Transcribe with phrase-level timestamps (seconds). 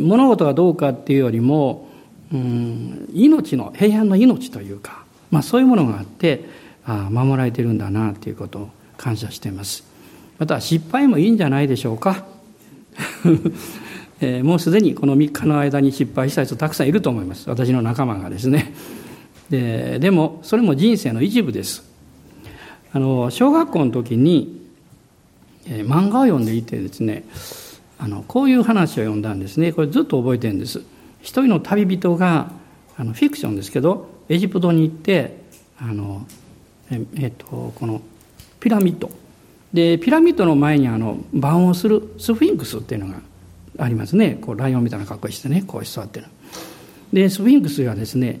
[0.00, 1.88] 物事がどうかっていうよりも、
[2.32, 6.44] うん、命の平安の命というか、まあ、そういうものがあって
[6.84, 9.84] あ守られてるんだなということを感謝しています。
[10.38, 12.24] また失敗もいいんじゃないでしょうか、
[14.20, 17.48] えー、もうすでにこの3日の間に失敗した人たくさんいると思います。
[17.48, 18.72] 私の仲間がですね。
[19.50, 21.84] ででもそれも人生の一部です。
[22.92, 24.62] あの小学校の時に、
[25.66, 27.24] えー、漫画を読んでいてですね
[28.02, 29.72] あのこういう話を読んだんですね。
[29.72, 30.80] これずっと覚えてるんです。
[31.20, 32.50] 一人の旅人が
[32.96, 35.42] あのフィクションですけどエジプトに行って
[35.78, 36.26] あの
[36.90, 38.00] ええっとこの
[38.58, 39.10] ピラミッド。
[39.72, 43.20] でピラミッドの前にあの晩をするスフィンクスっていうのが
[43.78, 44.38] ありますね。
[44.40, 46.26] こうライオンみたいな格好してねこう座ってる。
[47.12, 48.40] でスフィンクスがですね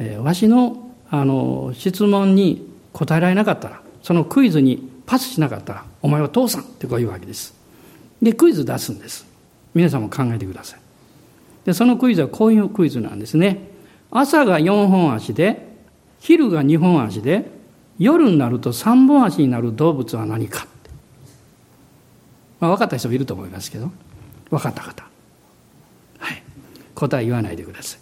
[0.00, 7.59] えー、わしのあの質問に答えられなかったらそのクイズにパスしなかったらお前は父さんってこう言うわけです。
[8.22, 9.26] でクイズ出すんです。
[9.74, 10.80] 皆さんも考えてください。
[11.64, 13.68] でそのクイズはこういうクイズなんですね。
[14.10, 15.70] 朝が4本足で
[16.18, 17.50] 昼が2本足で
[17.98, 20.66] 夜になると3本足になる動物は何か。
[22.58, 23.90] まあ、分かった人もいると思いますけど。
[24.50, 25.04] 分かった方。
[26.18, 26.42] はい。
[26.94, 28.00] 答え言わないでください。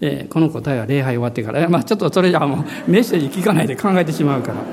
[0.00, 4.64] え、この答えは礼拝終わってから、まあ、ちょっとそれじゃもうメッセージ聞かないで考えてしまうから。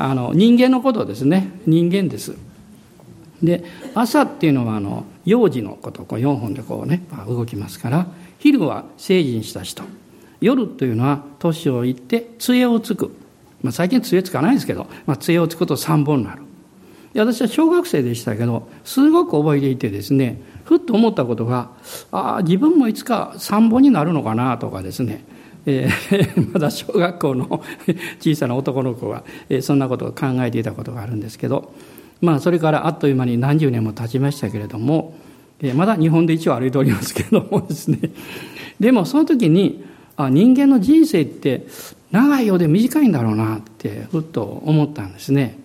[0.00, 1.50] あの人間のことですね。
[1.66, 2.36] 人間です。
[3.42, 8.06] で朝っていうのはあの幼児のことこう4本でこうね動きますから
[8.38, 9.82] 昼は成人した人。
[10.40, 13.12] 夜というのは年をいって杖をつく、
[13.62, 16.42] まあ、最近杖つかないですけど、まあ、杖をつくと3本になる。
[17.16, 21.70] 私は小学生でしたけどすごく覚えていてですねふっと思ったことが
[22.12, 25.24] ああ自分もいつか参謀になるのかなとかですね、
[25.64, 27.62] えー、 まだ小学校の
[28.20, 31.72] 小さな男の子が、え、そんなことを考えていたことがあるんですけど
[32.20, 35.14] まあそれからあっという間に何十年も経ちましたけれども、
[35.60, 37.98] え、まだ日本で一応歩いておりますけれどもですね
[38.78, 39.84] でもその時に
[40.16, 41.66] あ人間の人生って
[42.10, 45.58] 長いようで短いんだろうなってふっと思ったんですね。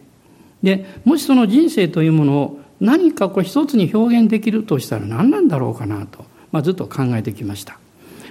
[0.61, 7.79] でもしその人生というものを何かこう一つに表現できるとしたら何なんだろうかなと、まあ、ずっと考えてきました。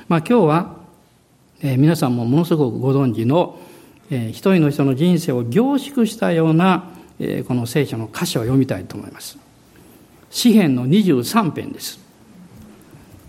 [0.09, 0.77] まあ、今日は、
[1.63, 3.59] えー、皆さんもものすごくご存知の、
[4.11, 6.91] えー、一人の人の人生を凝縮したような、
[7.47, 9.39] この聖書の歌詞を読みたいと思います。
[10.31, 11.99] 詩篇の23編です。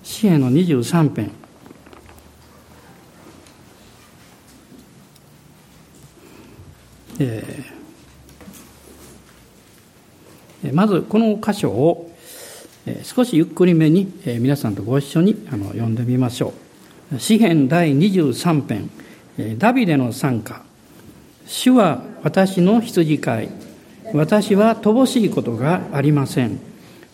[0.03, 1.31] 詩篇の23編。
[7.19, 7.73] えー
[10.71, 12.09] まずこの箇所を
[13.03, 16.53] 少しゆっくりめに皆さんとご一緒に読んでみましょ
[17.13, 17.19] う。
[17.19, 18.89] 詩編第23編、
[19.57, 20.61] ダビデの賛歌。
[21.45, 23.49] 主は私の羊飼い。
[24.13, 26.59] 私は乏しいことがありません。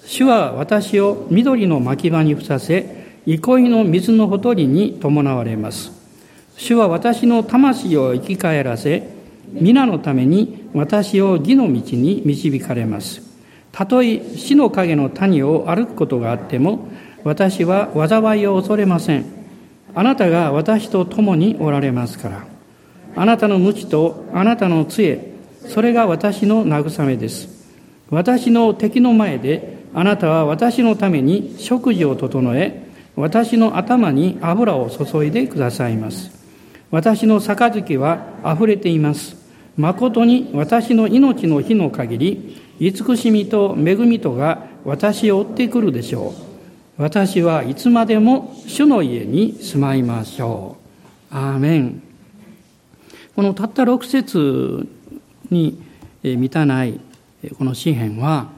[0.06, 5.92] 主は私を緑の牧場にふさせ、憩いの水のほとりに伴われます。
[6.58, 9.08] 主は私の魂を生き返らせ、
[9.54, 13.22] 皆のために私を義の道に導かれます。
[13.72, 16.90] たとえ死の影の谷を歩くことがあっても、
[17.24, 19.26] 私は災いを恐れません。
[19.96, 22.46] あなたが私と共におられますから。
[23.16, 25.29] あなたの無知とあなたの杖、
[25.70, 27.48] それが私の慰めです。
[28.10, 36.32] 私の敵の前で、あなたは私のために食事を整え、私の頭に油を注いでくださいます。
[36.90, 39.36] 私の杯は溢れています。
[39.78, 46.34] 誠に私の命の日の限り、慈しみと恵みとが私を追ってくるでしょ
[46.98, 47.02] う。
[47.02, 50.78] 私はいつまでも主の家に住まいましょ
[51.32, 51.36] う。
[51.36, 52.02] アーメン。
[53.36, 54.88] このたった6節
[55.50, 55.82] に
[56.24, 57.00] 満たない
[57.58, 58.50] この詩篇は、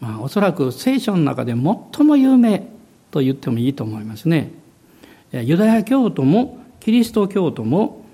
[0.00, 2.68] まあ、おそらく聖書の中で最も有名
[3.10, 4.52] と言ってもいいと思いますね。
[5.32, 8.04] ユダヤ教徒もキリスト教徒も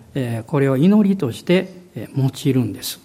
[0.47, 1.73] これを祈りとして
[2.17, 3.01] 用いるんです。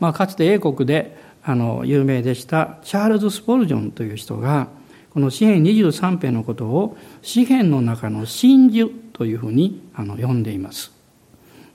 [0.00, 4.68] まあ、かつて英国であの有名でしたチャールズ・スポルジョンという人が
[5.12, 10.92] この詩篇23編のことを詩篇の中の真珠というふうにあの呼んでいます。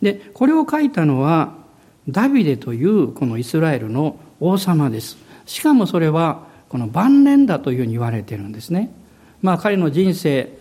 [0.02, 1.56] でこれを書いたのは
[2.12, 5.18] ダビデというこのイスラエルの王様です。
[5.46, 8.92] しかもそれはこの晩年だというふうに言われてるんですね。
[9.42, 10.52] まあ彼の人生、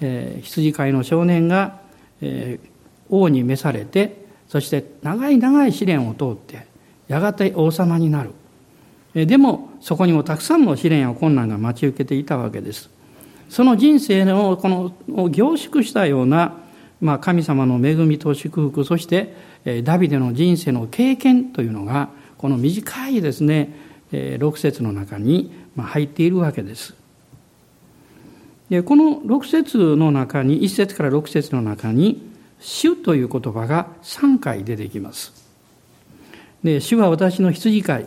[0.00, 1.80] えー、羊飼いの少年が、
[2.20, 2.68] えー、
[3.08, 6.66] 王に召されてそして長い長い試練を通って
[7.08, 8.30] やがて王様になる
[9.14, 9.26] え。
[9.26, 12.90] でもそこにもたくさんの試練や困難が待ち受けていたわけです。
[13.48, 16.58] その人生のこの凝縮したような、
[17.00, 19.34] まあ、神様の恵みと祝福そして
[19.84, 23.74] ダビデの人生の経験というのがこの短いですね
[24.12, 26.94] 6節の中に入っているわけです。
[28.70, 32.30] でこの6節の中に1節から6節の中に
[32.60, 35.32] 「主」という言葉が3回出てきます
[36.62, 38.06] で主は私の羊飼い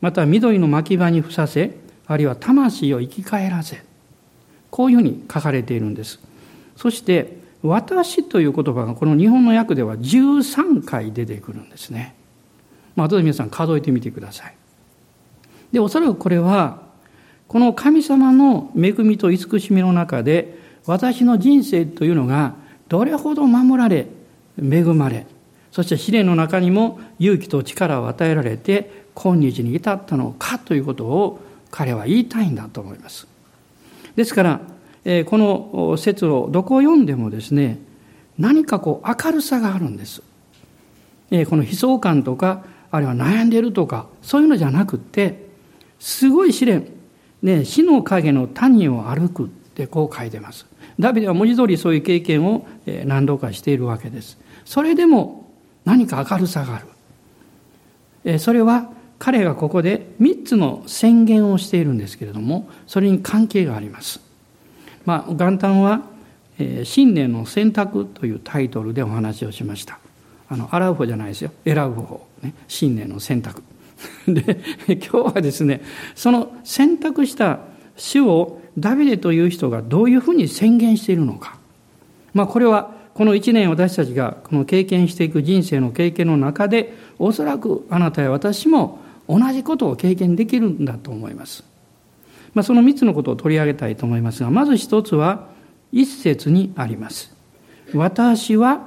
[0.00, 1.76] また緑の牧場にふさせ
[2.06, 3.82] あるいは魂を生き返らせ
[4.70, 6.20] こういうふうに書かれているんです
[6.76, 12.14] そして「私」という言葉がこの日本の訳では13回出てくるんですね
[12.94, 14.54] まあ後で皆さん数えてみてください
[15.72, 16.82] でおそらくこれは
[17.48, 22.54] この神様の恵みと慈しみの中で私の人生というのが
[22.88, 24.06] どれほど守られ
[24.58, 25.26] 恵まれ
[25.72, 31.40] そして試練の中にも勇気と力を与えられて今日に至ったのかということを
[31.70, 33.26] 彼は言いたいんだと思います。
[34.14, 34.60] ですから、
[35.26, 37.78] この説をどこを読んでもですね、
[38.38, 40.22] 何かこう明るさがあるんです。
[41.48, 45.48] この悲壮感とか、あるいは悩んでるとか、そういうのじゃなくって、
[45.98, 46.86] すごい試練、
[47.42, 50.66] ね、死の影の谷を歩くってこう書いてます。
[50.98, 52.66] ダビデは文字通りそういう経験を
[53.04, 54.38] 何度かしているわけです。
[54.64, 55.50] それでも
[55.84, 56.82] 何か明るさがあ
[58.24, 58.38] る。
[58.38, 64.20] それは彼がここで3つの宣言をしているんですけれども、それに関係があります。
[65.04, 66.02] まあ、元旦は、
[66.58, 69.98] えー、新年の選択というタイトルでお話をしました。
[70.48, 71.50] あの、洗う方じゃないですよ。
[71.64, 72.26] 選ぶ方。
[72.42, 72.54] ね。
[72.68, 73.62] 新年の選択。
[74.28, 74.58] で、
[74.88, 75.82] 今日はですね、
[76.14, 77.60] その選択した
[77.96, 81.58] 主をダビデという人がどういうふうに宣言しているのか。
[82.32, 88.98] まあ、これはこの一年私たちがこの経験していく人生の経験の中で、おそらくあなたや私も
[89.28, 91.64] 同じことを経験できるんだと思います。
[92.54, 95.48] まあ、その3つのことを取り上げたいと思いますが、まず一つは
[95.92, 97.34] 一節にあります。
[97.92, 98.80] 私は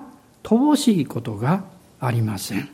[0.43, 1.63] 乏しいことが
[1.99, 2.69] ありません。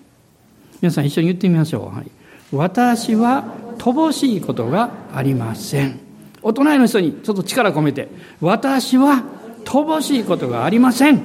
[0.81, 1.95] 皆さん一緒に言ってみましょう。
[1.95, 2.11] はい、
[2.51, 3.43] 私は
[3.77, 5.99] 乏しいことがありません。
[6.41, 8.09] お隣の人にちょっと力込めて、
[8.41, 9.23] 私は
[9.65, 11.15] 乏しいことがありません。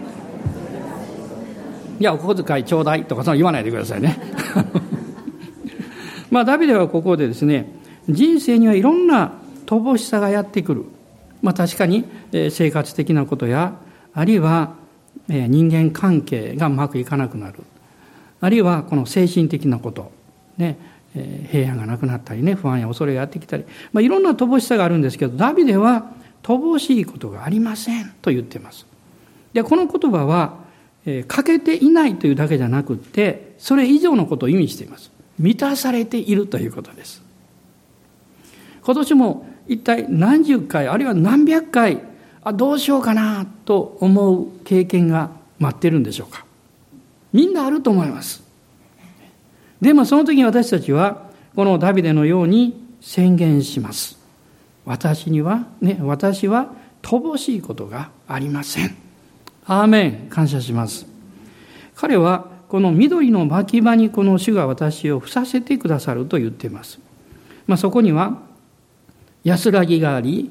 [2.00, 4.18] いや、お小遣いちょうだいとかその言わないでくださいね。
[6.30, 7.72] まあ、ダビデはここでですね、
[8.08, 9.32] 人生にはいろんな
[9.68, 10.86] 乏しさがやってくる。
[11.42, 12.04] まあ、確かに
[12.50, 13.76] 生活的なことや、
[14.14, 14.74] あるいは
[15.28, 17.62] 人間関係がうまくいかなくなる。
[18.40, 20.10] あるいはこの精神的なこと。
[20.56, 20.78] ね、
[21.50, 23.64] 平安がなくなったりね、不安や恐れがやってきたり。
[23.92, 26.12] まあ、いろんな乏しさがあるんですけど、ダビデは
[26.42, 28.86] 乏しいことがありませんと言っています。
[29.52, 30.66] で、この言葉は、
[31.26, 35.10] 欠けていないというだけじゃなくて、それ以上のことを意味しています。
[35.38, 37.22] 満たされているということです。
[38.82, 42.02] 今年も一体何十回、あるいは何百回、
[42.42, 46.44] あどうしようかなと思う経験が待ってるんでしょうか。
[47.32, 48.42] みんなあると思います。
[49.80, 54.18] でもその時に私たちは、このダビデのように宣言します。
[54.84, 56.72] 私には、ね、私は
[57.02, 58.96] 乏しいことがありません。
[59.66, 60.28] アーメン。
[60.30, 61.06] 感謝します。
[61.94, 67.00] 彼はこの緑の牧場にこの主が私をふさせてくださると言っています。
[67.66, 68.38] まあ、そこには
[69.44, 70.50] 安らぎがあり、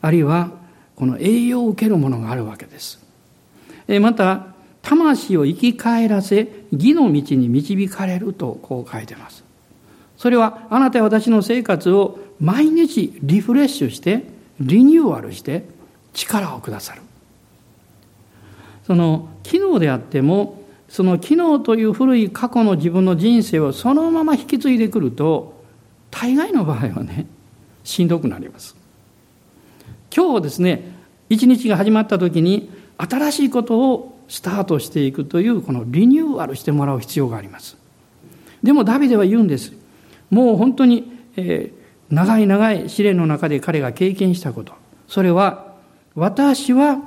[0.00, 0.50] あるいは
[0.94, 3.04] この栄養を受けるものがあるわけです。
[4.00, 4.48] また、
[4.82, 9.44] 魂を生き返らせ、義の道に導かれるとこう書いてます。
[10.16, 14.24] それはあなたや私の生活を毎日リフレッシュして、
[14.60, 15.64] リニューアルして
[16.14, 17.02] 力をくださる。
[18.86, 25.64] その、昨日であっても、その昨日という古い過去の自分の人生をそのまま引き継いでくると、
[26.10, 27.26] 大概の場合はね、
[27.86, 28.76] しんどくなります。
[30.14, 30.92] 今日ですね、
[31.28, 37.76] 一日が始まった時に新しいことをスタートしていくというこのリニューアルしてもらう必要があります。
[38.62, 39.72] でもダビデは言うんです。
[40.30, 44.72] もう本当に、えー、長い長い試練の中で彼が経験したこと。
[45.06, 45.74] それは
[46.16, 46.98] 私は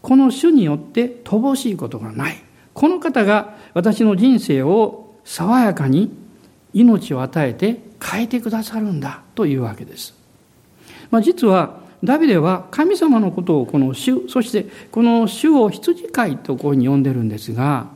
[0.00, 2.36] この主によって乏しいことがない。
[2.72, 6.12] この方が私の人生を爽やかに
[6.72, 10.14] 命を与えて変えてくださるんだというわけです。
[11.10, 17.88] まあ、実はダビデは神様のことをこの主、そしてこの主を羊飼いとこういうふうに呼んでるんですが、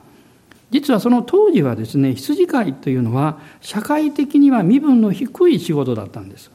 [0.71, 6.51] 実はその当時はですね、羊飼いというのは社会的には身分の低い仕事だったんです。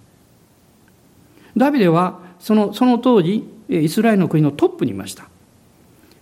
[1.56, 5.30] ダビデはそのその当時、イスラエルの国のトップにいました。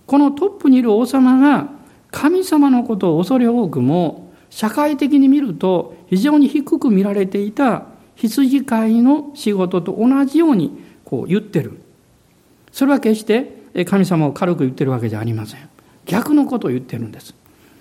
[0.05, 1.70] このトップにいる王様が
[2.12, 4.25] 神様のことを恐れ多くも、
[4.55, 11.81] 社会的に見ると非常に低く見られていた羊飼いの仕事と同じようにこう言ってる。
[12.71, 15.69] それは決して神様を軽く言ってるわけじゃありません。
[16.05, 17.35] 逆のことを言ってるんです。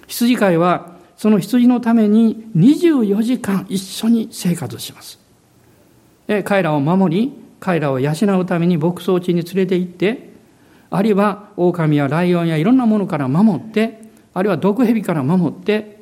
[0.08, 5.20] 羊飼いはその羊のために24時間一緒に生活します。
[6.42, 10.30] 彼らを守り、彼らを養うために牧草地に連れて行って、
[10.90, 15.93] あるいは狼やライオンやいろんなものから守って、あるいは毒蛇から守って、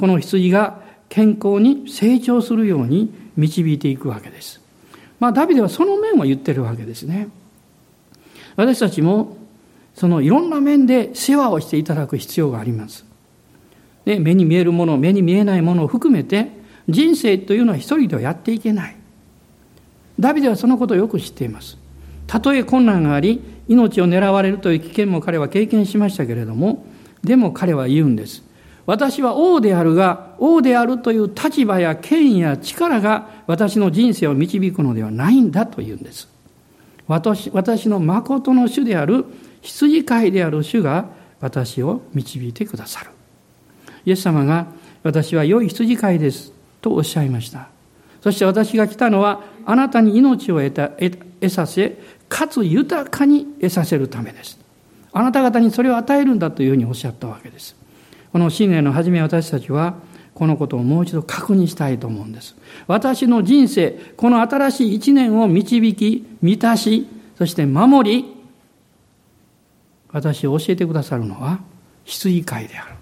[0.00, 0.80] この羊が
[1.10, 4.58] 健康に成長するように導いていくわけです。
[5.18, 7.28] まあ、ダビデはその面を言ってるわけですね。
[8.56, 9.36] 私たちも、
[9.94, 13.04] そのいろんな面で世話をしていただく必要があります。
[14.06, 16.48] で目に見えるもの、目に見えないものを含めて、
[16.88, 18.96] 人生というのは一人ではやっていけない。
[20.18, 21.76] ダビデはそのことをよく知っています。
[22.26, 26.86] たとえ困難があり、命を狙われるという危険も彼は経験しましたけれども、
[27.22, 28.48] でも彼は言うんです。
[28.86, 36.28] 私は王であるが、王であるという立場や権威や力が私の人生を導くのではないんだと言うんです。
[37.06, 39.24] 私私の誠の主である
[39.62, 41.06] 羊飼いである主が
[41.40, 43.10] 私を導いてくださる。
[44.04, 44.66] イエス様が
[45.02, 47.68] 私は良い羊飼いですとおっしゃいました。
[48.22, 54.58] そして私が来たのはあなたに命を得た得させ、かつ豊かに得させるためです。
[55.12, 57.79] あなた方にそれを与えるんだというふうにおっしゃったわけです。
[58.32, 59.94] この新年の初め私たちは
[60.34, 62.56] このことをもう一度確認したいと思うんです。
[62.86, 67.06] 私の人生、この新しい一年を導き、満たし、
[67.36, 68.40] そして守り、
[70.12, 71.60] 私を教えてくださるのは
[72.04, 72.94] 羊飼いである。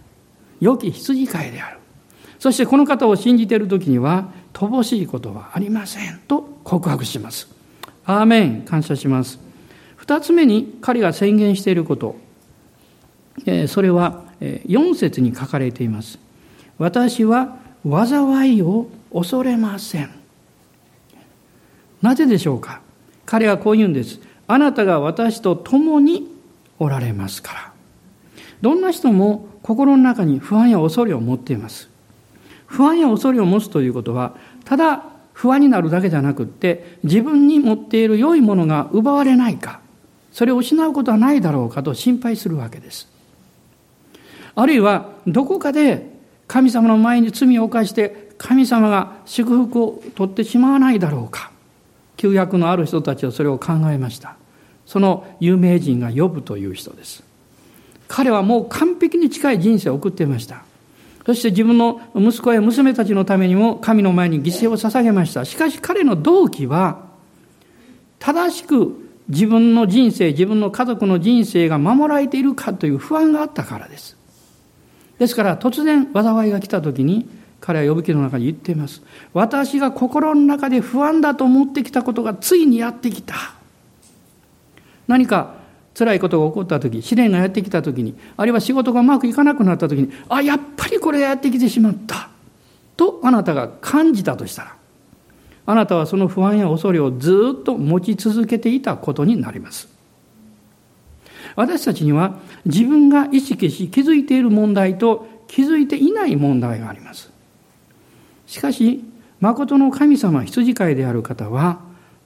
[0.61, 1.79] 良き羊飼いである。
[2.39, 7.49] そしてこの方を信じている時には乏しいことはありませんと告白します。
[8.05, 9.39] アーメン感謝します。
[9.97, 12.17] 二つ目に彼が宣言していること、
[13.45, 16.19] えそれは4節に書かれています。
[16.79, 20.11] 私は災いを恐れません。
[22.03, 22.81] なぜでしょうか？
[23.27, 24.21] 彼はこう言うんです。
[24.47, 26.29] あなたが私と共に
[26.79, 27.73] おられますから。
[28.61, 31.89] どんな人も心の中に不安や恐れを持っています。
[32.67, 39.81] 不安や恐れを持つということは、ただ不安になるだけじゃなくって、自分に持っている良いものが奪われないか、
[40.33, 43.09] それを失うことはないだろうかと心配するわけです。
[44.61, 46.11] あるいは、どこかで
[46.49, 51.53] 神様の前に罪を犯して、神様が祝福を取ってしまわないだろうか。
[52.17, 54.35] 旧約のある人たちはそれを考えました。
[54.85, 57.23] その有名人が呼ぶという人です。
[58.09, 60.65] 彼はもう完璧に近い人生を送っていました。
[61.25, 65.45] そして自分の息子や娘たちのためにも神の前に犠牲を捧げました。
[65.45, 67.05] しかし彼の動機は、
[68.19, 74.18] 正しく自分の人生、自分の家族の人生が守られているかという不安があったからです。
[75.19, 77.29] ですから突然災いが来た時に
[77.61, 79.03] 彼は呼ぶ記の中に言っています。
[79.33, 83.35] 私が心の中で不安だと思ってきたことがついにやってきた。
[85.09, 85.55] 何か
[85.95, 92.31] 辛いことが起こった時、試練がやってきた時に、あるいは仕事がうまくいかなくなった時に、あ、やっぱりこれやってきてしまった。
[92.97, 94.77] とあなたが感じたとしたら、
[95.67, 99.89] あなたはその不安や恐れをずっと持ち続けていたことになります。
[101.59, 107.33] 私たちには自分が意識し気づいている問題と気づいていない問題があります。
[108.47, 109.05] しかし、
[109.41, 111.81] 誠の神様羊飼いである方は、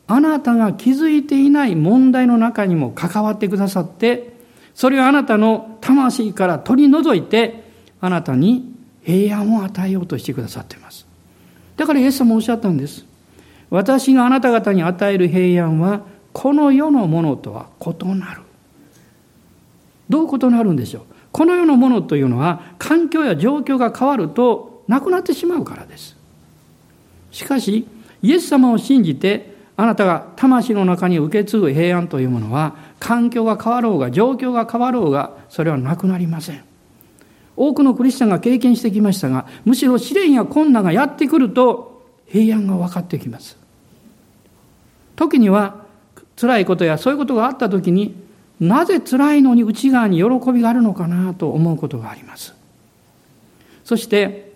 [0.06, 4.34] あなたが気づいていない問題の中にも関わってくださって、
[4.74, 7.64] それをあなたの魂から取り除いて、
[8.02, 11.06] あなたに平安を与えようとしてくださっています。
[11.78, 13.06] だからイエス様おっしゃったんです。
[13.70, 16.02] 私があなた方に与える平安は、
[16.34, 18.42] この世のものとは異なる。
[20.12, 21.02] どう異なるんでしょう。
[21.32, 26.14] この世のものというのは環境や状況が変わるとなくなってしまうからです。
[27.30, 27.86] しかし
[28.20, 36.62] イエス様を信じてあなたが魂の中に受け継ぐ平安というものは環境が変わろうが状況が変わろうがそれはなくなりません。
[37.56, 43.56] 多くのクリスチャンが経験してきましたがむしろ試練や困難がやってくると平安が分かってきます。
[45.16, 45.86] 時には
[46.36, 48.21] 辛いことやそういうことがあった時に
[48.62, 52.54] なぜ辛いのに内側に喜びがあるのかなと思うことがあります。
[53.84, 54.52] そして、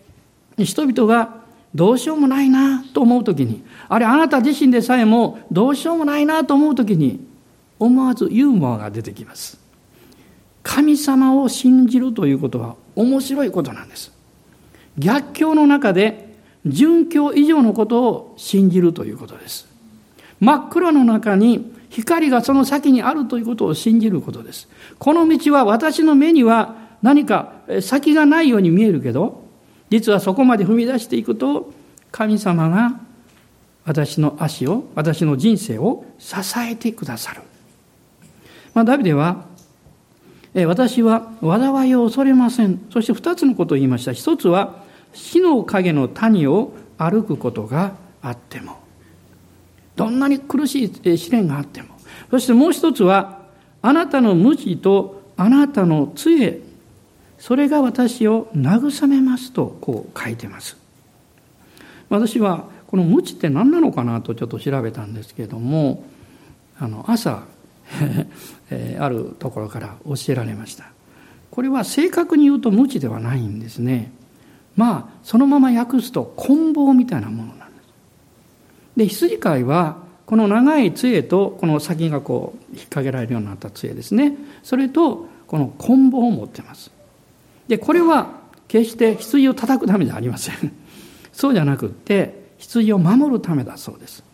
[0.59, 1.41] 人々が
[1.75, 7.27] どうしようもないなと思うときに、あれあなた自身でさえもどうしようもないなと思うときに、
[7.81, 9.59] 思わずユーモアが出てきます。
[10.63, 14.13] 神様を信じるということは面白いことなんです。
[14.97, 19.67] 逆境の中で殉教以上のことを信じるということです。
[20.39, 24.69] 真っ暗の中に光がその先にあるということを信じることです。
[24.99, 29.45] この道は私の目には何か先がないように見えるけど、
[29.91, 31.73] 実はそこまで踏み出していくと、
[32.11, 33.01] 神様が
[33.85, 37.43] 私の足を、私の人生を支えてくださる。
[38.75, 39.47] まあ、ダビデは、
[40.67, 42.81] 私は災いを恐れません。
[42.91, 44.13] そして二つのことを言いました。
[44.13, 48.86] 一つは、死の影の谷を歩くことがあっても。
[49.97, 51.89] どんなに苦しい試練があっても。
[52.31, 53.41] そしてもう一つは、
[53.83, 56.61] あなたの無知とあなたの杖、
[57.39, 60.77] それが私を慰めますと、こう書いてます。
[62.09, 66.05] 私は、この無知って何なのかなとちょっと調べたんですけれども、
[66.79, 67.45] あの、朝、
[68.99, 70.91] あるところから教えられました。
[71.51, 74.13] これは正確に言うと無知ではないんですね。
[74.77, 77.56] まあ、そのまま訳すと、棍棒みたいなもの
[78.97, 79.07] で。
[79.07, 84.35] 羊飼いは、この長い杖と、この先がこう、引っ掛けられるようになった杖ですね。
[84.63, 86.91] それと、この棍棒を持ってます。
[87.69, 90.73] で、これは、決して羊を叩くためじゃありません。
[91.33, 94.25] そうじゃなくって、羊を守るためだそうです。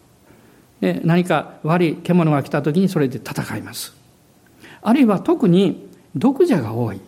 [0.81, 3.95] で何か悪い獣が来た時にそれで戦います。
[4.83, 7.01] あるいは特に毒蛇が多い。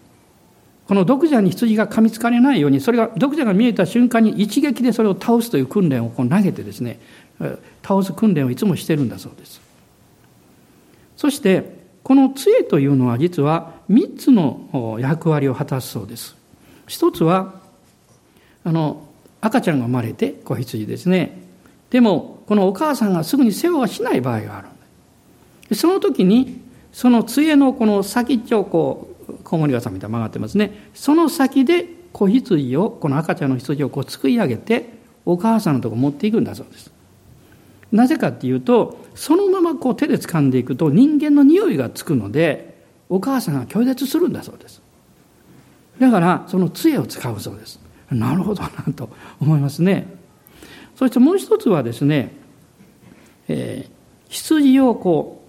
[0.86, 7.00] この毒蛇に羊が噛みつかれないように、それが毒蛇が見えた瞬間に一撃でそれを倒すという訓練をこう投げてですね、
[7.82, 9.60] 倒す訓練をいつもしてるんだそうです。
[11.16, 16.36] そして、この杖というのは実は3つの役割を果たすそうです。
[16.86, 17.54] 一つは、
[18.62, 19.08] あの、
[19.40, 21.40] 赤ちゃんが生まれて子羊ですね。
[21.90, 24.62] でも、このお母さんがすぐに世話をしない場合があ
[25.70, 25.76] る。
[25.76, 26.60] その時に、
[26.92, 30.90] その杖のこの先っちょこう、コウモリ傘みたいに曲がってますね。
[30.94, 36.93] その先で子羊を、この赤ちゃんの羊をこう作り上げて、お母さんのとこ持っていくんだそうです。
[37.92, 42.74] なぜかっていうと、そのままこう手で掴んでいくと人間の匂いがつくので、
[43.08, 44.82] お母さんが拒絶するんだそうです。
[45.98, 47.80] だから、その杖を使うそうです。
[48.10, 49.10] なるほどなと
[49.40, 50.06] 思いますね。
[50.96, 52.32] そしてもう一つはですね、
[53.48, 53.92] えー、
[54.28, 55.42] 羊をこ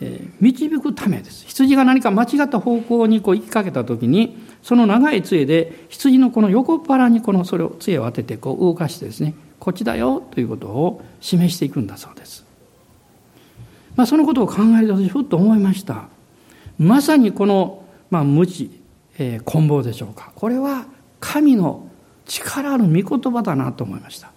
[0.00, 1.46] う、えー、導くためです。
[1.46, 12.44] 羊が何か間違った方向にこう行きかけた時に、その長い杖で羊のこの横っ腹にこのそれを杖を当ててこう動かしてですね、こっちだよということを示していくんだそうです。
[13.96, 16.08] まあ、そのことを考えるとふっと思いました。
[16.78, 18.70] まさにこの、まあ、無知、
[19.18, 20.32] えー、棍棒でしょうか。
[20.36, 20.86] これは
[21.18, 21.88] 神の
[22.26, 24.30] 力ある御言葉だなと思いました。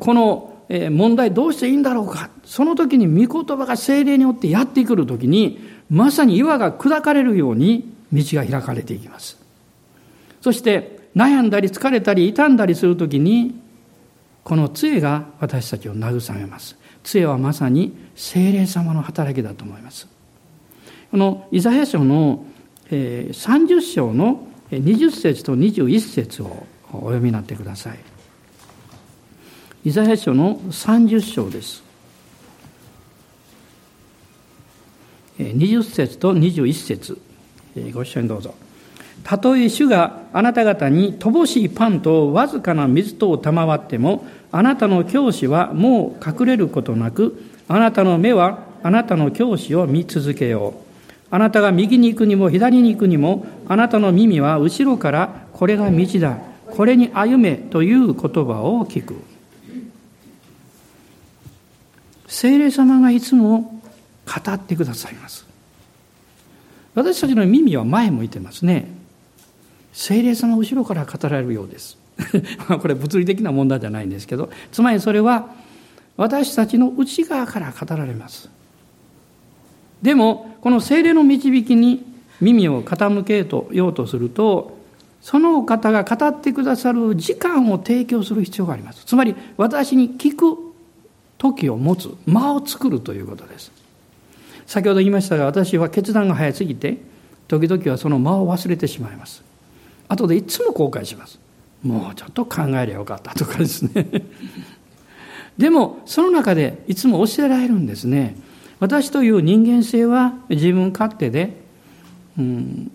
[0.00, 2.30] この問題どうしていいんだろうか。
[2.44, 9.38] その時に御言葉が精霊によってやってくる時に、まさに岩が砕かれるように道が開かれていきます。
[10.40, 13.60] そして悩んだり疲れたり傷んだりする時に、
[14.44, 16.76] この杖が私たちを慰めます。
[17.02, 20.06] 杖はまさに精霊様の働きだと思います。
[21.10, 22.44] このイザヤ書の
[22.90, 27.98] 30章の20節と21節をお読みになってください。
[29.84, 31.82] イザヤ書の30章です。
[35.38, 37.18] 20節と21節
[37.92, 38.54] ご一緒にどうぞ。
[39.24, 50.84] たとえ主があなた方に乏しいパンとわずかな水とを賜っても、あなたの教師はもう隠れることなく、あなたの目はあなたの教師を見続けよう。
[51.30, 56.38] あなたが右に行くにも左に行くにも、あなたの耳は後ろからこれが道だ。
[56.70, 59.14] これに歩めという言葉を聞く。
[62.26, 63.80] 聖霊様がいつも
[64.26, 65.46] 語ってくださいます。
[66.94, 69.03] 私たちの耳は前向いてますね。
[69.94, 71.96] 聖霊様後ろから語られるようです。
[72.82, 75.48] これ物理的な問題じゃないんですけど、つまりそれは
[76.18, 78.50] 私たちの内側から語られます。
[80.02, 82.04] でも、この聖霊の導きに
[82.42, 84.76] 耳を傾けようとすると、
[85.22, 89.04] その方が語ってくださる時間を提供する必要があります。
[89.06, 90.74] つまり、私に聞く
[91.38, 93.70] 時を持つ間を作るということです
[94.66, 96.98] 先ほど言いましたが私は決断が早すぎて
[97.48, 99.42] 時々はその間を忘れてしまいます
[100.14, 101.38] 後でいつも後悔します。
[101.82, 104.06] もうちょっと考えりゃよかったとかですね。
[105.58, 108.36] でもその中でいつも教えられるんですね。
[108.80, 111.62] 私という人間性は自分勝手で、
[112.38, 112.90] うん、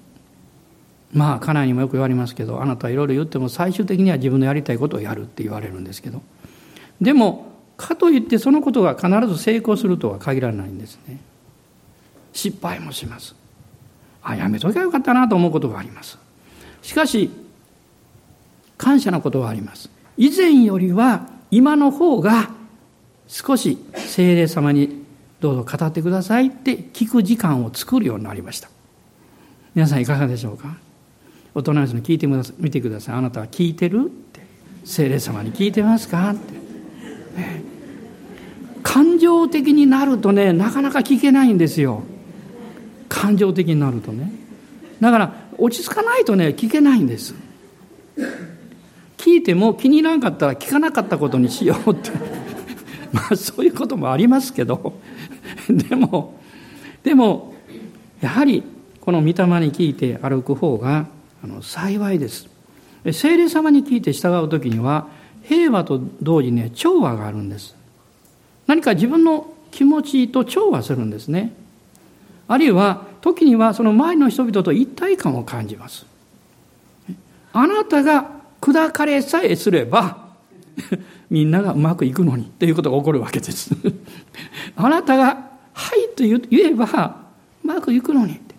[1.13, 6.21] まあ家内にもよく言われますけどあなたはいろいろ言っても最終的には自分のやりたいことをやるって言われるんですけど。
[6.99, 11.19] でもかといってそのことが必ず成功するとは限らないんですね。
[12.33, 13.35] 失敗もします。
[14.21, 16.19] あやめときゃよかったなと思うことがあります。
[16.81, 17.29] しかし
[18.77, 19.89] 感謝のことはあります。
[20.17, 22.49] 以前よりは今の方が
[23.27, 25.03] 少し精霊様に
[25.39, 28.69] どうぞ語ってくださいって聞く時間を作るようになりました。
[29.75, 30.77] 皆さんいかがでしょうか？
[31.55, 33.15] お隣の人に聞いてみてください。
[33.15, 34.05] あなたは聞いてる？
[34.05, 34.39] って。
[34.85, 36.31] 精霊様に聞いてますか？
[36.31, 36.53] って、
[37.39, 37.61] ね、
[38.81, 42.03] 感情的になるとねなかなか聞けないんですよ。
[43.07, 44.31] 感情的になるとね。
[44.99, 47.35] だから落ち着かないとね聞けないんです。
[49.17, 52.11] 聞いても気に入らなかったら聞かなかったことにしようって。
[53.11, 54.93] まあそういうこともありますけど。
[55.69, 56.39] でも
[57.03, 57.53] でも
[58.21, 58.63] やはり
[59.01, 61.07] この御霊に聞いて歩く方が
[61.43, 62.49] あの幸いです。
[63.11, 65.07] 聖霊様に聞いて従う時には
[65.43, 67.75] 平和と同時に、ね、調和があるんです。
[68.67, 71.53] 何か自分の気持ちと調和するんですね。
[72.47, 76.05] あるいは時にはその周りの人々と一体感を感じます。
[77.51, 78.29] あなたが
[78.61, 80.29] 砕かれさえすれば
[81.29, 83.75] みんながうまくいくのにということが起こるわけです。
[84.75, 87.17] あなたが「はい」と言えば
[87.63, 88.55] うまくいくのにって。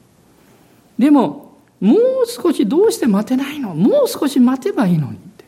[0.98, 3.74] でももう少しどうして待てないの？
[3.74, 5.44] もう少し待てばいいのにって。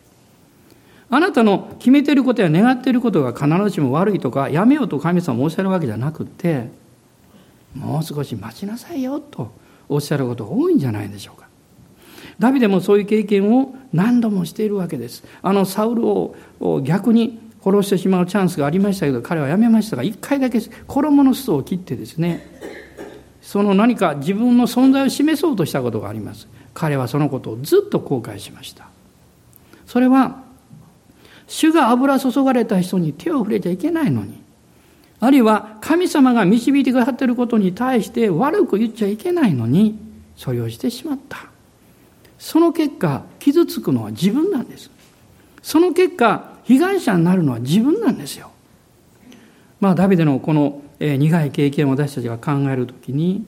[1.10, 6.70] あなたの決めてることや願っていることが必ずしも悪いとかやめようと神様おっしゃるわけじゃなくて
[7.74, 9.52] もう少し待ちなさいよと
[9.88, 11.48] おっしゃることが多いんじゃないでしょうか。
[12.38, 15.24] ダビデもそういう経験を何度もしているわけです。
[15.42, 16.34] あのサウルを
[16.82, 22.44] 逆に殺してしまうチャンスがありましたけど彼はやめましたが一回だけ衣の裾を切ってですね
[23.40, 26.48] その何か自分の存在を示そうとしたことがあります。
[26.74, 28.88] 彼はそのことをずっと後悔しました。
[29.86, 30.42] それは
[31.46, 34.41] 主が油注がれた人に手を触れちゃいけないのに
[35.24, 39.96] あるいは神様が導いてくださっていることに対して悪く言っちゃいけないのに
[40.36, 41.46] それをしてしまった。
[42.40, 44.90] その結果傷つくのは自分なんです。
[45.62, 48.50] その結果被害者になるのは自分なんですよ。
[49.78, 53.46] まあダビデのこの苦い経験を私たちが考える時に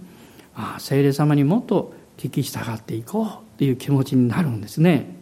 [0.54, 5.16] ああ聖霊様にもっと聞き従っていこうっていう気持ちになるんですね。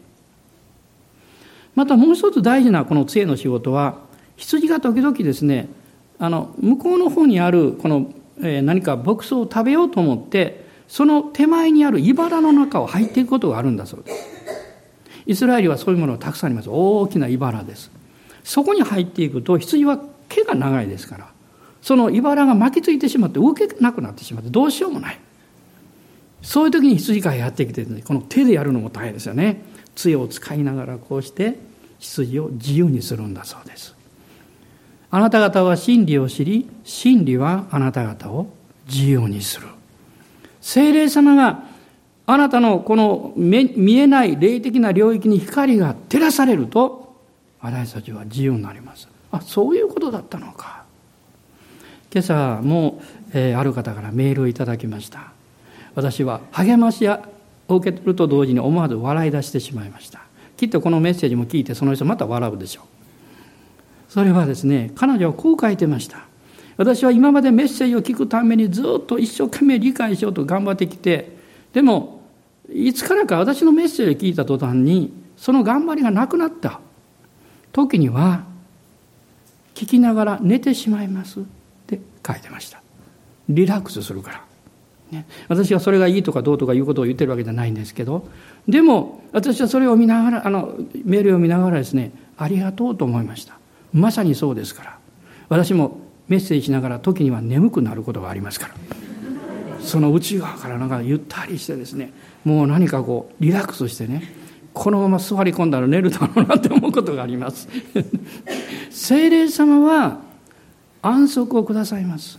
[1.74, 4.00] またもう一つ大事なこの杖の仕事は
[4.36, 5.80] 羊が時々ですね
[6.22, 8.12] あの向こうの方にあるこの、
[8.44, 14.28] え、何か牧草を食べようと思ってその手前にある茨の中を入っていくことがあるんだそうです。
[15.26, 16.68] イスラエルはそういうものがたくさんあります。
[16.70, 17.90] 大きな茨です。
[18.44, 21.32] そこに入っていくと羊は毛が長いですから
[21.80, 25.18] その茨が巻きついてしまって動けなくなってしまってどうしようもない
[26.40, 29.62] そういう時に羊飼いやってきて、この手でやるのも大変ですよね
[29.94, 31.58] 杖を使いながらこうして
[31.98, 33.94] 羊を自由にするんだそうです
[35.14, 38.46] あなた方は真理を知り真理はあなた方を
[38.88, 39.68] 自由にする。
[40.62, 41.64] 精霊様が
[42.24, 47.14] あなたのこの見えない霊的な領域に光が照らされると
[47.60, 49.06] 私たちは自由になります。
[49.30, 50.84] あそういうことだったのか。
[52.10, 53.02] 今朝も、
[53.34, 55.32] えー、ある方からメールをいただきました。
[55.94, 57.18] 私は励ましを
[57.68, 60.22] 受け取ると同時に思わず笑い出してしまいました。
[60.56, 62.91] きっとこのメッセージも聞いてその人また笑うでしょう。
[64.12, 66.26] それはですね彼女はこう書いてました。
[66.76, 71.34] 私は今までメッセージを聞くためにずっと一生懸命理解しようと頑張ってきて
[71.72, 72.20] でも
[72.70, 76.80] いつからか私のメッセージを聞いた途端にその頑張りがなくなった。
[77.72, 78.44] 時には
[79.74, 81.40] 聞きながら寝てしまいます。
[81.40, 81.42] っ
[81.86, 82.82] て書いてました。
[83.48, 84.44] リラックスするから、
[85.10, 88.28] ね、私はそれがいいとかどうとかいうことを言ってるわけじゃないんですけど
[88.68, 90.74] でも私はそれを見ながらあの
[91.06, 93.61] メールを見ながらですねありがとうと思いました。
[93.92, 94.98] まさにそうですから
[95.48, 98.74] 私もメッセージしながら時には眠くなることがありますから
[99.80, 102.12] その内側からなんかゆったりしてですね
[102.44, 104.22] もう何かこうリラックスしてね
[104.72, 107.68] このまま座り込んだら寝るだろうなって思うことがあります
[108.90, 110.32] 精霊様は
[111.02, 112.38] 安息をくださいます。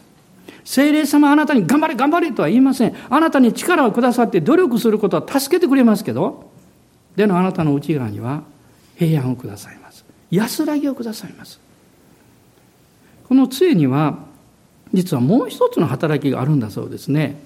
[0.63, 2.95] 精霊様あなたに頑張れ頑張れとは言いません。
[3.09, 6.49] あなたに力をくださって努力することは助けてくれますけど、
[7.17, 8.43] でのあなたの内側には
[8.95, 9.82] 平安をくださいます。
[10.33, 11.59] 安らぎをくださいます。
[13.27, 14.19] この杖には
[14.93, 17.39] 実はもう一つの働きがあるんだそうですね。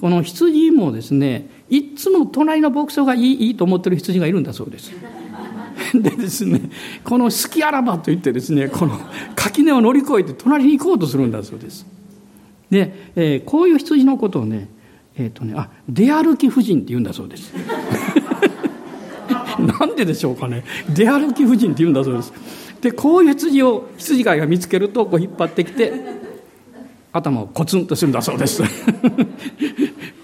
[0.00, 4.92] この羊もですね、いつも隣の牧草がいいいいと思ってる羊がいるんだそうです。
[5.94, 6.70] でですね
[7.04, 8.98] この好きあらばといってですねこの
[9.34, 11.86] 垣根を乗り越えて隣に行こうとするんだそうです
[12.70, 14.68] で、えー、こういう羊のことをね
[15.16, 17.52] えっ、ー、とねあ出歩き婦人って言うんだそうです
[19.80, 20.64] なんででしょうかね
[20.94, 22.32] 出歩き婦人って言うんだそうです
[22.80, 25.92] でこういう羊を羊飼いが見つけるとこう引っ張ってきて
[27.12, 28.62] 頭をコツンとするんだそうです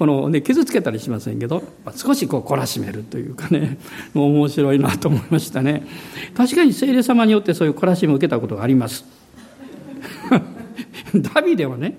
[0.01, 1.63] このね、傷つけたりしませんけど、
[1.95, 3.77] 少しこう懲らしめるというかね
[4.15, 5.87] もう、面白いなと思いましたね。
[6.35, 9.05] 確かに聖霊様によってそういう懲らしめを受けたことがあります。
[11.15, 11.99] ダビデはね、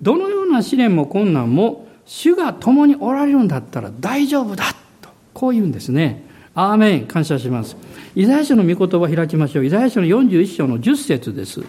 [0.00, 6.25] どのような試練も困難も、主が共におられるんだったら大丈夫だと、こう言うんですね。
[6.58, 7.76] アーメン、感謝します。
[8.14, 9.66] イザヤ書の御言葉を開きましょう。
[9.66, 11.60] イザヤ書の41章の10節です。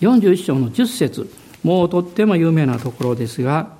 [0.00, 1.30] 41章の10節
[1.62, 3.76] もうとっても有名なところですが、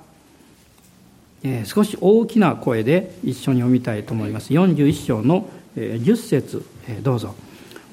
[1.43, 4.53] えー、少し大きな声で一緒に読みたいと思います。
[4.53, 7.35] 41章の10節、えー、どうぞ。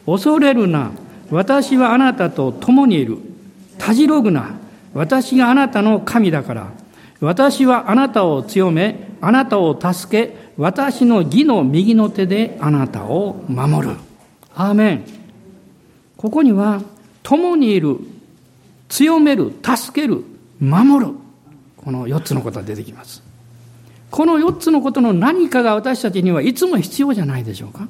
[0.06, 0.92] 恐れるな、
[1.32, 3.18] 私はあなたと共にいる。
[3.78, 4.54] たじろぐな。
[4.94, 6.70] 私があなたの神だから。
[7.20, 13.96] 私はあなたを強め、あなたを助け、私の義の右の手であなたを守る。
[14.54, 15.04] アーメン。
[16.16, 16.82] ここには、
[17.22, 17.98] 共にいる、
[18.88, 20.24] 強める、助ける、
[20.60, 21.12] 守る。
[21.76, 23.22] この4つのことが出てきます。
[24.10, 27.88] この4つのことの何かが私たちにはいつも必要じゃないでしょうか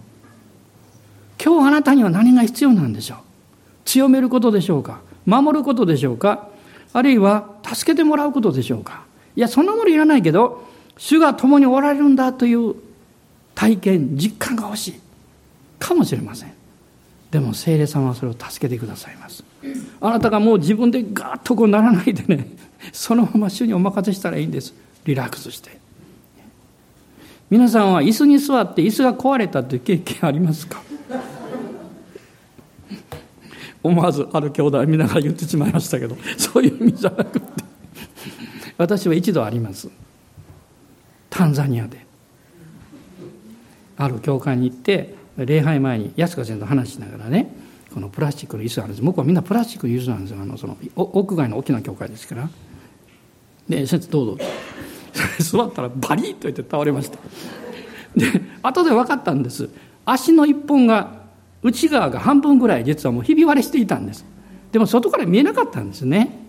[1.38, 3.18] 今日あなたには何が必要なんでしょう
[3.84, 6.48] 強めることでしょうか守ることでしょうか
[6.94, 9.04] あるいは助けてもらうことでしょうか
[9.36, 12.74] いや、そんなものいらないけど、主が共におられるんだという
[13.54, 14.94] 体験、実感が欲しい。
[15.78, 16.52] かもしれません。
[17.30, 19.44] でも聖霊様はそれを助けてくださいます。
[20.00, 22.48] あなたがもう自分でガーッとこうならないでね、
[22.92, 24.72] そのまま主にお任せしたらいいんです。
[25.04, 25.78] リラックスして。
[27.50, 30.82] 皆さんは椅子に座って椅子が壊れたという経験ありますか？
[33.82, 37.46] 思わずある兄弟見ながら言ってしまいましたけどそういう意味じゃなくて
[38.78, 39.90] 私は一度あります
[41.34, 42.06] タンザニアで。
[43.96, 47.48] ある教会に行って礼拝前に安川先生と話しながらね
[47.92, 49.02] このプラスチックの椅子あるんです。
[49.02, 50.40] 僕はみんなプラスチックの椅子なんですよ。
[50.40, 52.48] あのその屋外の大きな教会ですから。
[53.68, 54.44] で先生どうぞ。
[55.38, 57.18] 座ったらバリッと言って倒れました。
[58.16, 59.68] で後で分かったんです。
[60.04, 61.22] 足の一本が
[61.62, 64.24] 内側が半分ぐらい実はもうひび割れしていたんです。
[64.72, 66.43] でも外から見えなかったんですね。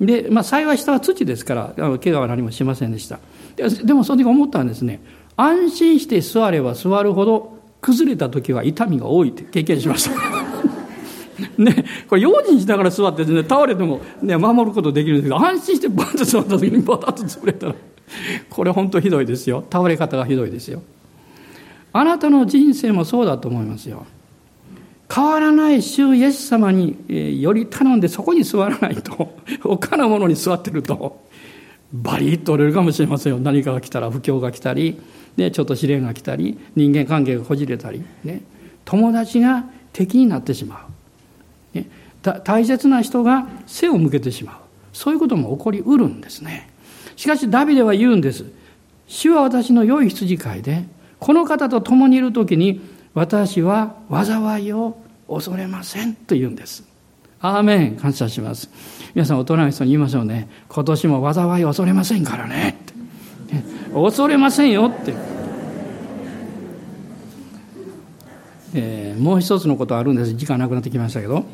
[0.00, 3.18] で、まあ、幸い下は土ですから怪我は何もしませんでした。
[3.56, 5.00] でもその時思ったんですね。
[5.36, 10.16] 安心して座れば座るほど崩れた時は痛みが多いって経験しました。
[11.58, 17.68] ね、これ用心しながら座ってです、ね、倒れても、ね、守ることできるんですけど安心してバンと座った時にバタッと潰れた。
[17.68, 17.74] ら
[18.48, 19.64] これ本当ひどいですよ。
[19.70, 20.82] 倒れ方がひどいですよ。
[21.92, 24.06] あなたの人生もそうだと思いますよ。
[25.12, 31.24] 変わらない主イエス様により頼んでそこに座らないと 他のものに座ってると
[31.92, 33.38] バリッと折れるかもしれませんよ。
[33.38, 34.98] 何かが来たら不況が来たり、
[35.36, 38.42] ね、ちょっと試練が来たり人間関係がこじれたり、ね、
[38.84, 40.86] 友達が敵になってしま
[41.74, 41.88] う、ね、
[42.44, 44.56] 大切な人が背を向けてしまう。
[44.92, 46.70] そういうことも起こりうるんですね。
[47.14, 48.46] しかしダビデは言うんです。
[49.06, 50.84] 主は私の良い羊飼いで
[51.20, 52.80] この方と共にいる時に
[53.16, 56.84] 私は災いを恐れませんと言うんです。
[57.40, 58.68] アーメン感謝します。
[59.14, 60.50] 皆さん大人の人に言いましょうね。
[60.68, 62.76] 今年も災いを恐れませんからね。
[63.50, 65.14] ね恐れませんよって。
[68.74, 70.34] えー、もう一つのことあるんです。
[70.34, 71.46] 時間なくなってきましたけど。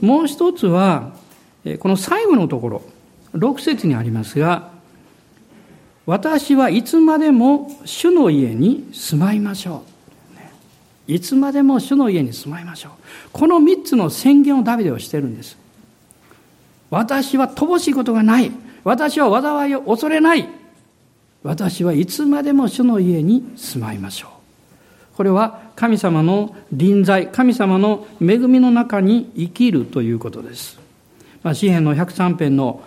[0.00, 1.12] もう一つは、
[1.80, 2.82] この最後のところ、
[3.34, 4.70] 6節にありますが、
[6.06, 9.99] 私はいつまでも主の家に住まいましょう。
[11.06, 12.92] いつまでも主の家に住まいましょう。
[13.32, 15.56] この3つの宣言をダビデはしてるんです。
[16.90, 18.50] 私は乏しいことがない。
[18.84, 20.48] 私は災いを恐れない。
[21.42, 25.16] 私はいつまでも主の家に住まいましょう。
[25.16, 30.78] これは神様の臨在、神様の恵みの中に生きるということです。
[31.42, 32.82] まあ、詩篇の103編の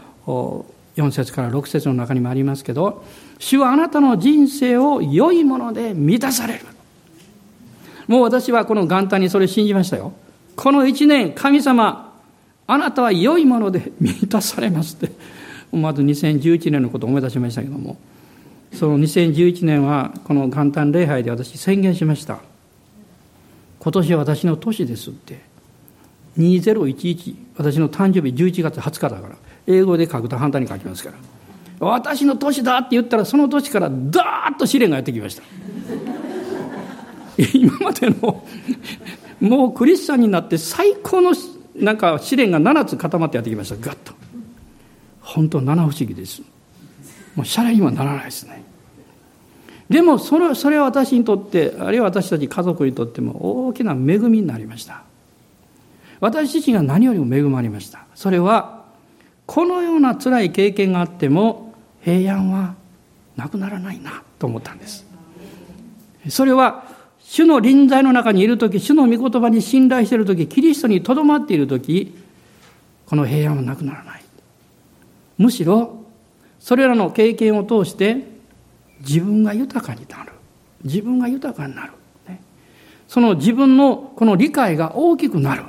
[0.96, 3.04] 4節から6節の中にもありますけど、
[3.40, 6.66] 主はあなたの人生を良いもので満たされる。
[8.08, 10.14] もう私はこの元旦にそれ信じましたよ。
[10.56, 12.14] この一年、神様、
[12.68, 15.12] あなたは良いもので満たされますって。
[15.72, 17.98] まず2011年のことを思い出しましたけども、
[18.74, 22.40] その2011年はこの元旦礼拝で私宣言しました。
[23.80, 25.42] 今年は私の年ですって。
[26.38, 29.36] 2011、私の誕生日11月20日だから、
[29.68, 31.18] 英語で書くと反対に書きますから。
[31.80, 35.44] 私の年だって言ったら、その年からダーッと試練がやってきました。
[37.38, 38.46] 今までの
[39.42, 41.34] もうクリスチャンになって最高の
[41.76, 43.76] なんか試練が7つ固まってやってきました。
[43.76, 44.14] ガッと。
[45.22, 46.42] 本当七不思議です。
[47.36, 48.64] もうシャレにはならないですね。
[49.90, 55.04] でもそれそれは私にとってあるいは私たち家族にとっても大きな恵みになりました。
[56.20, 58.06] 私自身が何よりも恵まれました。
[58.16, 58.86] それは
[59.46, 62.76] このような辛い経験があっても平安は
[63.36, 65.06] なくならないなと思ったんです。
[66.30, 66.93] それは
[67.34, 72.14] 主の臨在の中にいるとき、主の御言葉に信頼しているとき、キリストにとどまっているとき、
[73.08, 74.24] この平安はなくならない。
[75.40, 75.98] むしろ、
[76.60, 78.18] それらの経験を通して、
[79.00, 80.32] 自分が豊かになる。
[80.84, 81.94] 自分が豊かになる。
[83.08, 85.64] その自分のこの理解が大きくなる。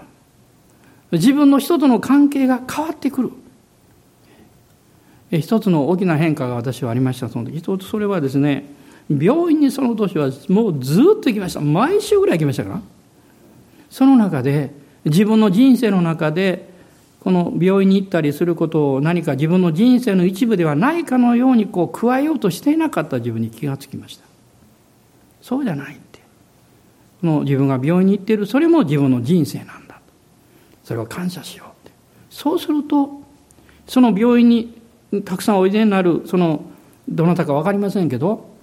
[1.12, 3.32] 自分の人との関係が変わってくる。
[5.30, 7.30] 一つの大きな変化が私はありました。
[7.30, 11.60] その一つそれはですね、病院にその年はもうずっと行きました。
[11.60, 12.80] 毎週ぐらい行きましたから。
[13.90, 14.72] その中で
[15.04, 16.70] 自分の人生の中で
[17.20, 23.18] この病院に行ったりすることを何か自分の人生の一部ではないかのようにこう加えようとしていなかった。
[23.18, 24.24] 自分に気がつきました。
[25.40, 26.20] そうじゃないって。
[27.20, 28.46] この自分が病院に行っている。
[28.46, 30.00] それも自分の人生なんだ。
[30.82, 31.92] それを感謝しようって。
[32.30, 33.22] そうすると
[33.86, 34.80] その病院に
[35.24, 36.64] たくさんおいでになるその
[37.08, 38.53] どなたか分かりませんけど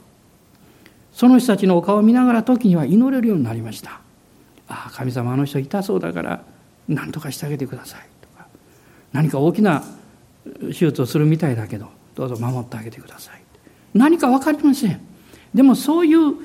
[1.13, 3.99] その人たちのお顔を見ながら時には祈れるようになりました。
[4.67, 6.43] ああ神様あの人痛そうだから
[6.87, 8.01] 何とかしてあげてください。
[8.21, 8.47] とか
[9.11, 9.83] 何か大きな
[10.61, 13.41] 手術をするみたいだけどどうぞ守ってあげてください。
[13.93, 15.01] 何か分かりません。
[15.53, 16.35] でもそういう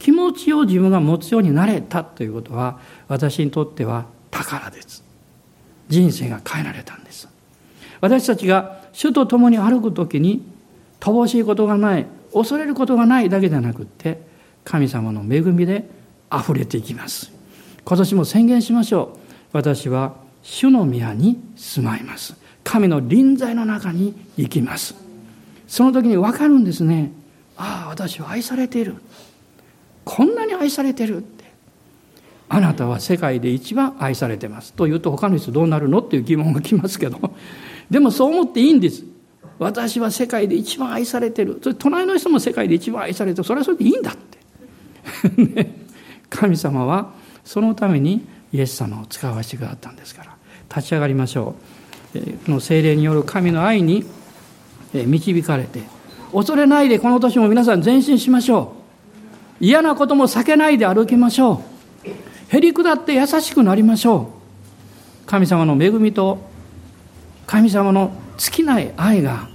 [0.00, 5.04] 気持ちを自分が持つようになれたということは私にとっては宝です。
[5.88, 7.28] 人生が変えられたんです。
[8.00, 10.44] 私たちが主と共に歩く時に
[11.00, 14.20] 乏しいことがない恐れることがないだけじゃなくって
[14.64, 15.88] 神様の恵みで
[16.32, 17.32] 溢れていきます。
[17.84, 19.18] 今年も宣言しましょう。
[19.52, 22.34] 私は主の宮に住まいます。
[22.64, 24.94] 神の臨在の中に行きます。
[25.68, 27.12] その時に分かるんですね。
[27.56, 28.96] ああ私は愛されている。
[30.04, 31.44] こんなに愛されてるって。
[32.48, 34.72] あなたは世界で一番愛されてます。
[34.72, 36.00] と言うと他の人どうなるの？
[36.00, 37.18] っていう疑問が来ますけど。
[37.90, 39.04] でもそう思っていいんです。
[39.58, 41.60] 私は世界で一番愛されてる。
[41.62, 43.44] それ隣の人も世界で一番愛されてる。
[43.44, 45.70] それはそれでいいんだって。
[46.30, 47.12] 神様は
[47.44, 50.34] そのためにイエス様を使わせてくださったんですから。
[50.74, 51.54] 立ち上がりましょ
[52.14, 52.20] う。
[52.46, 54.04] この精霊による神の愛に
[54.92, 55.82] 導かれて
[56.32, 58.74] 恐れないでこの年も皆さん前進しましょ
[59.60, 59.64] う。
[59.64, 61.62] 嫌なことも避けないで歩きましょ
[62.04, 62.56] う。
[62.56, 64.30] へり下って優しくなりましょ
[65.24, 65.26] う。
[65.26, 66.38] 神様の恵みと
[67.46, 69.48] 神様の尽きない愛が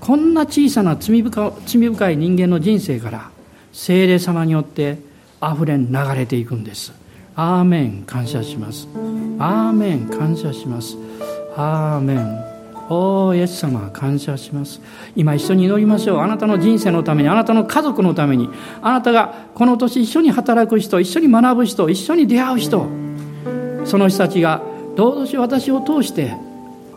[0.00, 3.30] こんな小さな罪深罪深い人間の人生から
[3.72, 4.98] 精霊様によって
[5.40, 6.92] あふれ流れていくんです。
[7.36, 8.88] アーメン感謝します。
[9.38, 10.96] アーメン感謝します。
[11.56, 12.50] アーメン。
[12.92, 14.80] おーイエス様感謝します。
[15.14, 16.18] 今一緒に祈りましょう。
[16.20, 18.50] あなたの人生のためにあなたの家族のために
[18.82, 22.86] あなたがこの年一緒に働く人一緒に学ぶ人一緒に出会う人。
[23.84, 24.62] その人たちが
[24.96, 26.34] どうぞし私を通して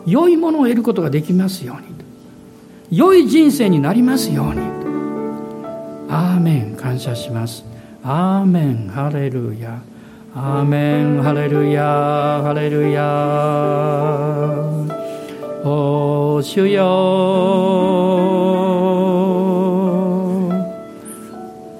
[0.06, 1.94] 良いものを得ることができますように。
[2.90, 4.60] 良い人生になりますように。
[6.08, 6.76] アーメン。
[6.76, 7.64] 感謝します。
[8.02, 8.88] アーメン。
[8.88, 9.82] ハレルヤ。
[10.34, 11.22] アーメン。
[11.22, 11.82] ハレルヤ。
[12.42, 13.02] ハレルヤ。
[15.64, 16.84] お主よ。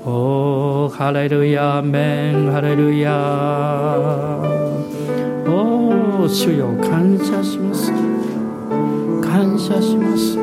[0.07, 1.83] おハレルヤ。
[1.83, 2.51] メン。
[2.51, 3.13] ハレルヤ。
[5.47, 6.69] お主よ。
[6.83, 7.94] 感謝します。
[9.35, 10.39] 感謝します。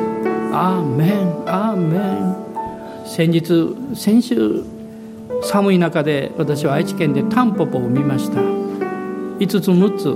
[0.52, 1.42] アーメン。
[1.46, 2.36] アーメン。
[3.06, 4.64] 先日先週
[5.42, 8.42] 寒い中で私は愛知県でタンポポを見ました。
[8.42, 10.14] 5つ6つ。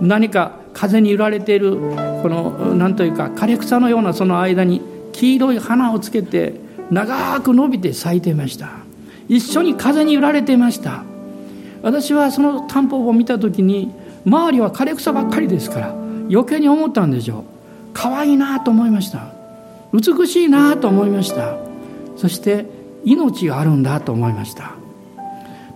[0.00, 1.76] 何か風に揺られている
[2.22, 4.80] この何というか枯れ草のようなその間に
[5.12, 6.54] 黄色い花をつけて
[6.92, 8.68] 長く伸びて咲いていました。
[9.28, 11.02] 一緒に風に揺られていました。
[11.82, 13.92] 私はそのタンポポを見た時に
[14.24, 15.88] 周りは枯れ草ばっかりですから
[16.30, 17.53] 余計に思ったんでしょう。
[17.94, 19.32] 可愛いなと思いました。
[19.92, 21.56] 美しいなと思いました。
[22.16, 22.66] そして
[23.04, 24.72] 命があるんだと思いました。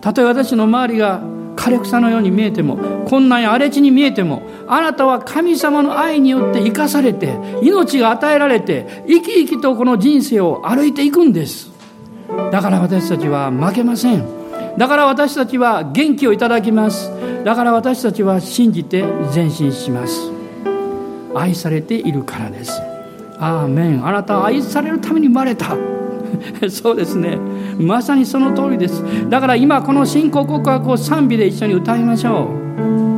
[0.01, 1.21] たとえ私の周りが
[1.55, 11.71] 枯れ草のように見えても困難や荒れ地に見えてもあなたは神様の愛によって生かされて命が与えられて生き生きとこの人生を歩いていくんです。
[12.51, 14.25] だから私たちは負けません。
[14.77, 17.11] だから私たちは元気をいただきます。
[17.43, 19.03] だから私たちは信じて
[19.33, 20.38] 前進します。
[21.35, 22.81] 愛されているからです。
[23.39, 24.05] アーメン。
[24.05, 25.75] あなたは愛されるために生まれた。
[26.69, 27.37] そうですね。
[27.77, 29.03] まさにその通りです。
[29.29, 32.49] だから今この信仰告白を賛美で一緒に歌いましょ
[33.05, 33.08] う。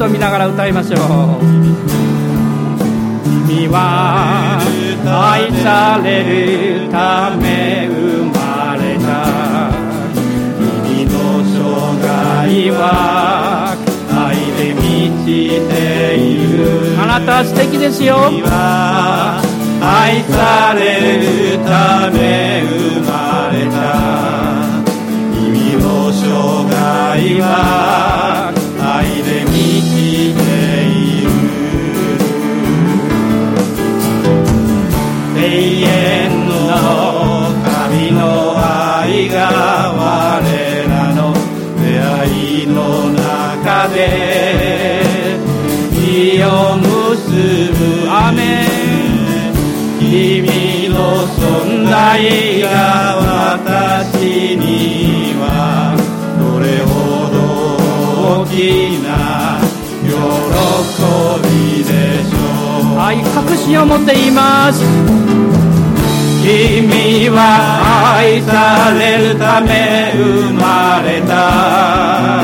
[0.00, 0.98] お隣の人を見ながら歌いましょう。
[3.46, 4.58] 君は
[5.04, 9.70] 愛されるため生まれた。
[10.88, 11.12] 君の
[11.44, 11.52] 生
[12.00, 12.08] 涯
[12.70, 13.76] は
[14.10, 14.80] 愛で満
[15.26, 15.28] ち
[15.68, 16.18] てい
[16.56, 16.96] る。
[16.98, 18.16] あなたは素敵ですよ。
[19.82, 23.76] 愛されるため生まれた。
[25.34, 26.24] 君の生
[26.72, 28.49] 涯は
[29.00, 30.40] 愛で満ちて
[30.84, 31.30] いる
[35.36, 35.40] 永
[35.80, 35.88] 遠
[36.46, 36.52] の
[37.64, 38.20] 神の
[38.58, 39.38] 愛が
[39.92, 40.04] 我
[40.86, 41.32] らの
[41.80, 43.96] 出会いの中で
[45.92, 46.92] 身を結
[47.72, 48.68] ぶアメ
[49.98, 52.68] 君の存在が
[53.56, 55.19] 私に
[58.50, 59.60] きな
[60.02, 60.08] 喜
[61.46, 61.90] びで
[62.24, 62.36] しょ
[62.96, 62.98] う。
[62.98, 64.82] 愛確信を持って言います。
[66.42, 72.42] 君は愛されるため生まれた。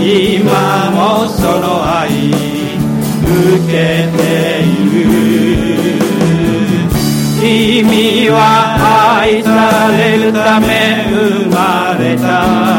[0.00, 1.64] 今もその
[2.00, 3.32] 愛受
[3.70, 3.72] け
[4.18, 4.22] て
[4.62, 4.66] い
[5.04, 5.14] る。
[7.40, 8.38] 君は
[9.20, 12.73] 愛されるため生まれた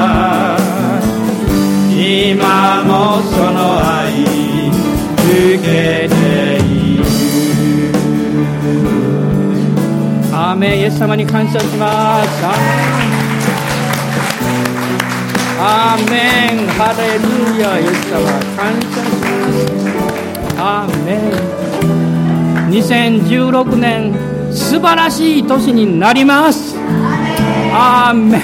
[2.27, 7.03] 今もその愛受けている。
[10.33, 12.43] アーメンイエス様に感謝します。
[15.61, 16.67] アーメン。
[16.69, 17.77] ハレルヤ。
[17.77, 18.17] イエス様
[18.57, 19.21] 感謝し
[19.93, 20.09] ま
[20.49, 20.57] す。
[20.57, 22.71] アーメン。
[22.71, 24.15] 2016年
[24.51, 26.75] 素晴らしい年になります。
[27.71, 28.41] アーメン。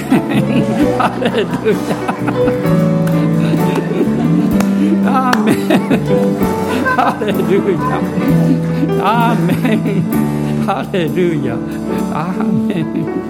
[0.98, 1.46] ハレル
[2.78, 2.81] ヤ。
[5.78, 7.78] ハレルヤ
[9.02, 9.52] アーメ
[10.00, 10.02] ン。
[10.66, 13.22] ハレルヤアーメン。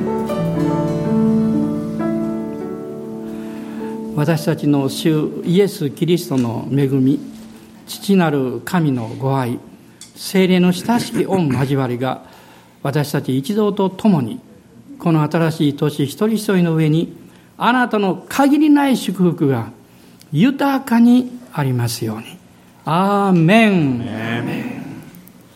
[4.16, 7.18] 私たちの主イエス・キリストの恵み
[7.86, 9.59] 父なる神のご愛
[10.14, 12.22] 精霊の親しき御交わりが
[12.82, 14.40] 私たち一同と共に
[14.99, 17.16] この新しい年一人一人の上に
[17.57, 19.70] あなたの限りない祝福が
[20.33, 22.39] 豊かにありますように。
[22.85, 23.99] アーメン